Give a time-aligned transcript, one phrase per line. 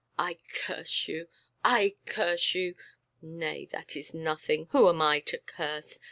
[0.17, 1.27] I curse you!
[1.63, 2.73] I curse you!
[3.21, 5.99] Nay, that is nothing; who am I to curse?